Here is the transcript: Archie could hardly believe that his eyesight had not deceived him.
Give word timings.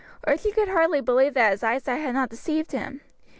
Archie 0.23 0.49
could 0.51 0.69
hardly 0.69 0.99
believe 0.99 1.35
that 1.35 1.51
his 1.51 1.61
eyesight 1.61 2.01
had 2.01 2.15
not 2.15 2.31
deceived 2.31 2.71
him. 2.71 3.01